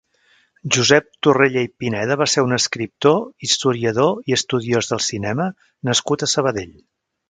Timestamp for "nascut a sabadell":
5.93-6.79